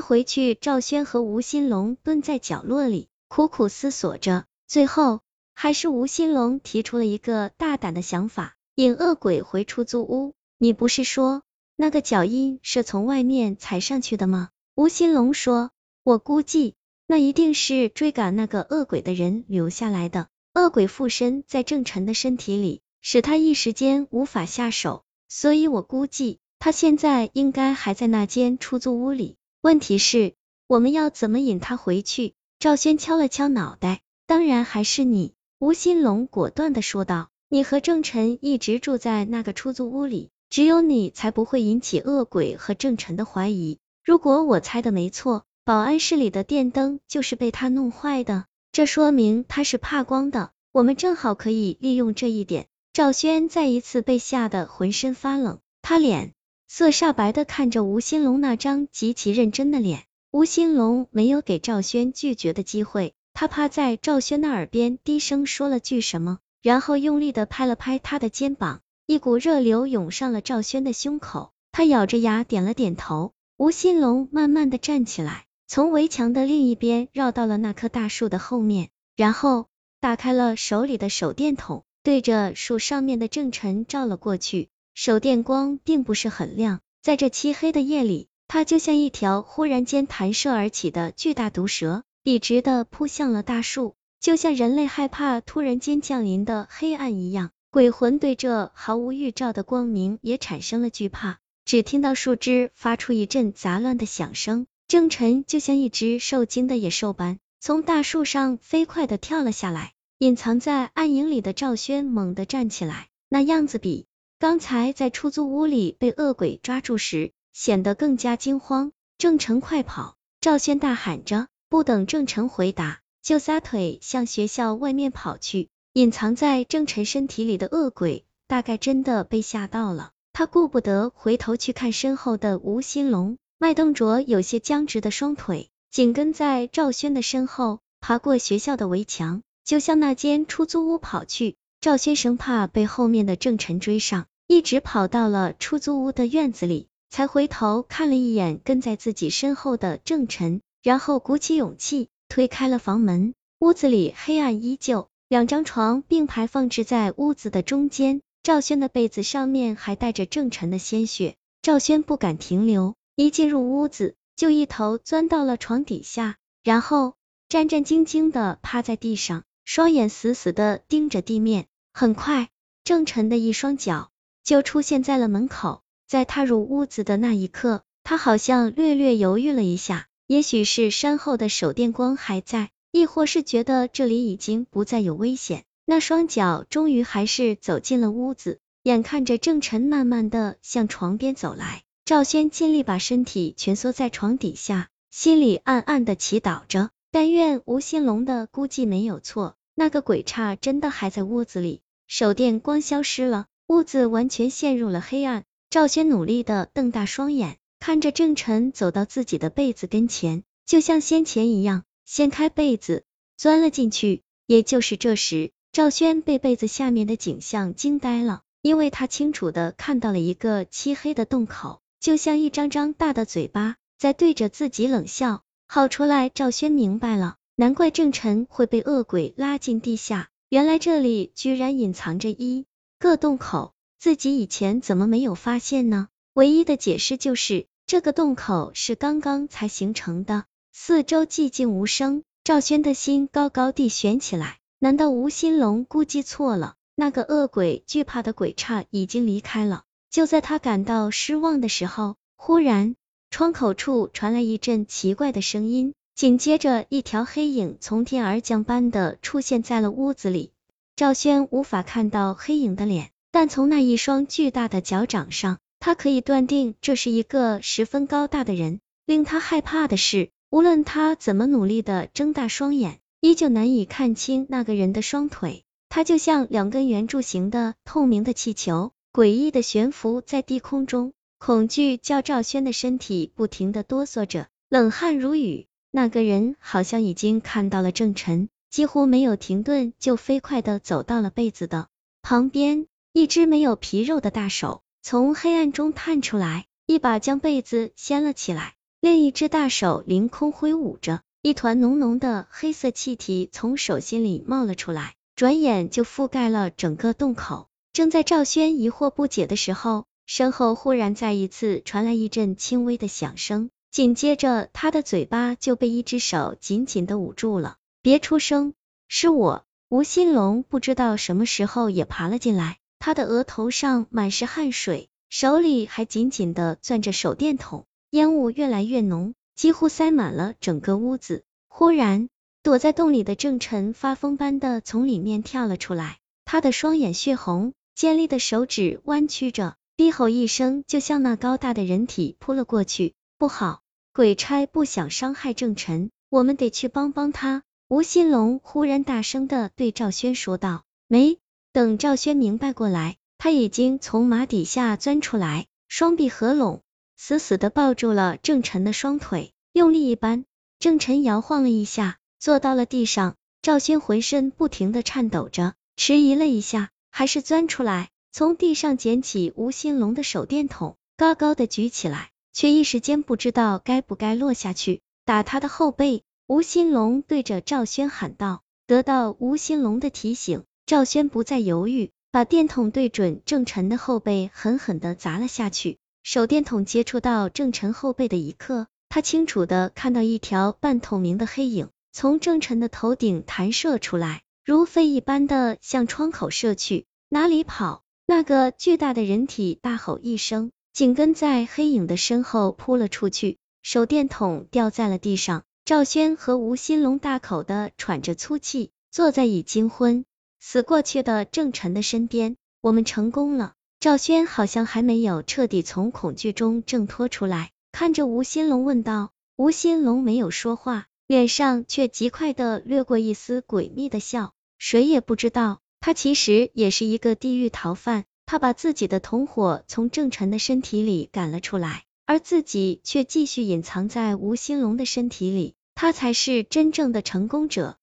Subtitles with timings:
[0.00, 5.20] 回去，赵轩和吴新龙蹲在角落里苦苦思索着，最后
[5.54, 10.34] 还是吴新龙提出了一个大胆的想法，引恶鬼回出租屋。
[10.58, 11.42] 你不是说
[11.76, 14.50] 那个脚印是从外面踩上去的吗？
[14.74, 15.70] 吴新龙说，
[16.02, 16.74] 我估计
[17.06, 20.28] 那一定是追赶那个恶鬼的人留下来的。
[20.54, 29.36] 恶鬼附身在郑晨的身体里，使他一时间无法下手，所以我估计他现在应该还在那间出租屋里。
[29.62, 30.32] 问题是，
[30.66, 32.32] 我们要怎么引他回去？
[32.58, 35.34] 赵轩敲了敲脑袋，当然还是你。
[35.58, 43.78] 吴新龙果断的说道，你和郑晨一直住在那个出租屋里，只有你才不会引起恶鬼和郑晨的怀疑。
[44.02, 48.46] 如果我猜的没错，保安室里的电灯就是被他弄坏的。
[48.72, 52.66] 这说明他是怕光的，我们正好可以利用这一点。
[52.94, 56.32] 赵轩再一次被吓得浑身发冷，他脸
[56.72, 60.04] 色煞白的看着吴新龙那张极其认真的脸。
[60.30, 73.32] 吴新龙没有给赵轩拒绝的机会，他趴在赵轩的耳边低声说了句什么，然后用力的拍了拍他的肩膀，一股热流涌上了赵轩的胸口，他咬着牙点了点头。
[73.56, 75.46] 吴新龙慢慢的站起来。
[75.66, 79.66] 从围墙的另一边绕到了那棵大树的后面，然后
[80.00, 84.68] 打开了手里的手电筒，对着树上面的郑晨照了过去。
[85.02, 97.50] 手电光并不是很亮，在这漆黑的夜里，它就像一条忽然间弹射而起的巨大毒蛇，笔直的扑向了大树，就像人类害怕突然间降临的黑暗一样。
[97.70, 104.66] 鬼魂对这毫无预兆的光明也产生了惧怕，只听到树枝发出一阵杂乱的响声。
[104.86, 109.94] 郑晨就像一只受惊的野兽般，从大树上飞快的跳了下来。
[110.18, 114.04] 隐藏在暗影里的赵轩猛地站起来，那样子比
[114.40, 118.90] 刚才在出租屋里被恶鬼抓住时显得更加惊慌。
[119.18, 120.16] 郑晨，快跑！
[120.40, 121.48] 赵轩大喊着。
[121.68, 125.68] 不等郑晨回答，就撒腿向学校外面跑去。
[125.92, 133.36] 隐藏在郑晨身体里的恶鬼大概真的被吓到了，他顾不得回头去看身后的吴新龙。
[133.58, 141.56] 麦登卓有些僵直的双腿，紧跟在赵轩的身后，爬过学校的围墙，就向那间出租屋跑去。
[141.82, 153.34] 赵轩生怕被后面的郑晨追上，一直跑到了出租屋的院子里，才回头看了一眼跟在自己身后的郑晨，然后鼓起勇气推开了房门。
[153.60, 161.36] 屋子里黑暗依旧，两张床并排放置在屋子的中间，赵轩的被子上面还带着郑晨的鲜血。
[161.62, 162.96] 赵轩不敢停留。
[163.14, 167.14] 一进入屋子，就一头钻到了床底下，然后
[167.48, 171.66] 战战兢兢的趴在地上，双眼死死的盯着地面。
[171.92, 172.48] 很快，
[172.82, 174.09] 郑晨的一双脚
[174.42, 175.82] 就出现在了门口。
[176.06, 188.58] 在踏入屋子的那一刻，他好像略略犹豫了一下，也许是身后的手电光还在，亦或是觉得这里已经不再有危险，那双脚终于还是走进了屋子。
[188.82, 191.82] 眼看着郑晨慢慢的向床边走来。
[192.04, 201.82] 赵轩尽力把身体蜷缩在床底下，心里暗暗的祈祷着，但愿吴新龙的估计没有错，那个鬼差真的还在屋子里。
[202.08, 205.44] 手电光消失了，屋子完全陷入了黑暗。
[205.70, 213.04] 赵轩努力的瞪大双眼，看着郑晨走到自己的被子跟前，就像先前一样，掀开被子
[213.36, 214.22] 钻了进去。
[214.48, 221.80] 也就是这时，赵轩被被子下面的景象惊呆了，因为他清楚的看到了一个漆黑的洞口。
[222.00, 225.42] 就像一张张大的嘴巴在对着自己冷笑。
[225.68, 232.64] 好出来，赵轩明白了，难怪郑晨会被恶鬼拉进地下，原来这里居然隐藏着一
[233.00, 236.08] 个洞口，自己以前怎么没有发现呢？
[236.34, 240.44] 唯一的解释就是这个洞口是刚刚才形成的。
[240.70, 244.58] 四周寂静无声，赵轩的心高高地悬起来。
[244.78, 246.74] 难道吴新龙估计错了？
[246.94, 249.84] 那个恶鬼惧怕的鬼差已经离开了。
[250.10, 252.96] 就在他感到失望的时候，忽然
[253.30, 260.52] 窗口处传来一阵奇怪的声音，紧接着一条黑影从天而降般的出现在了屋子里。
[261.00, 268.80] 赵轩无法看到黑影的脸，但从那一双巨大的脚掌上，他可以断定这是一个十分高大的人。
[269.06, 278.92] 令他害怕的是，无论他怎么努力的睁大双眼，依旧难以看清那个人的双腿，他就像两根圆柱形的透明的气球。
[279.10, 285.66] 诡异的悬浮在低空中，恐惧叫赵轩的身体不停的哆嗦着，冷汗如雨。
[285.90, 291.88] 那个人好像已经看到了郑晨，几乎没有停顿，就飞快的走到了被子的
[292.22, 292.86] 旁边。
[293.12, 298.74] 一只没有皮肉的大手从黑暗中探出来，一把将被子掀了起来。
[299.00, 307.66] 另一只大手凌空挥舞着，一团浓浓的黑色气体从手心里冒了出来，转眼就覆盖了整个洞口。
[307.92, 317.78] 正在赵轩疑惑不解的时候，身后忽然再一次传来一阵轻微的响声，紧接着他的嘴巴就被一只手紧紧的捂住了。
[318.02, 318.72] 别出声，
[319.08, 319.66] 是我。
[319.90, 331.44] 吴新龙不知道什么时候也爬了进来，他的额头上满是汗水，手里还紧紧的攥着手电筒，烟雾越来越浓，几乎塞满了整个屋子。
[331.68, 332.30] 忽然，
[332.62, 343.12] 躲在洞里的郑晨发疯般的从里面跳了出来，他的双眼血红，尖利的手指弯曲着，低吼一声，就向那高大的人体扑了过去。
[343.36, 343.82] 不好，
[344.14, 347.62] 鬼差不想伤害郑晨，我们得去帮帮他。
[347.90, 351.38] 吴新龙忽然大声的对赵轩说道，没
[351.72, 356.82] 等赵轩明白过来，他已经从马底下钻出来，双臂合拢，
[357.16, 360.44] 死死的抱住了郑晨的双腿，用力一扳，
[360.78, 363.34] 郑晨摇晃了一下，坐到了地上。
[363.60, 376.22] 赵轩浑身不停的颤抖着，迟疑了一下，还是钻出来，从地上捡起吴新龙的手电筒，高高的举起来，却一时间不知道该不该落下去，打他的后背。
[376.50, 385.98] 吴新龙对着赵轩喊道：“得到吴新龙的提醒，赵轩不再犹豫，把电筒对准郑晨的后背，狠狠的砸了下去。
[386.24, 397.06] 手电筒接触到郑晨后背的一刻，他清楚的看到一条半透明的黑影从郑晨的头顶弹射出来，如飞一般的向窗口射去。
[397.28, 398.02] 哪里跑？
[398.26, 405.62] 那个巨大的人体大吼一声，紧跟在黑影的身后扑了出去，手电筒掉在了地上。
[405.90, 410.24] 赵轩和吴新龙大口的喘着粗气，坐在已经昏
[410.60, 412.56] 死过去的郑晨的身边。
[412.80, 413.74] 我们成功了。
[413.98, 419.32] 赵轩好像还没有彻底从恐惧中挣脱出来，看着吴新龙问道。
[419.56, 424.54] 吴新龙没有说话，脸上却极快的掠过一丝诡秘的笑。
[424.78, 428.26] 谁也不知道，他其实也是一个地狱逃犯。
[428.46, 435.74] 他把自己的同伙从郑晨的身体里赶了出来，而自己却继续隐藏在吴新龙的身体里。
[436.00, 437.98] 他才是真正的成功者。